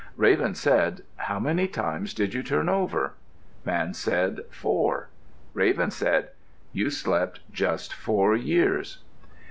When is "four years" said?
7.93-9.03